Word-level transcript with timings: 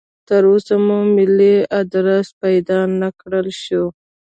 تراوسه 0.27 0.75
مو 0.85 0.97
ملي 1.15 1.55
ادرس 1.79 2.27
پیدا 2.41 2.79
نکړای 3.01 3.51
شو. 3.63 3.83